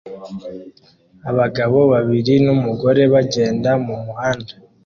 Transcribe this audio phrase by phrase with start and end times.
[1.29, 4.53] Abagabo babiri numugore bagenda mumuhanda